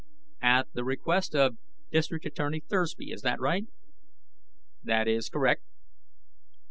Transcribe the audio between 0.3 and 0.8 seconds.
"At